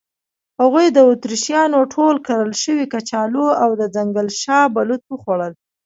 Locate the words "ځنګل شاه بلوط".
3.95-5.01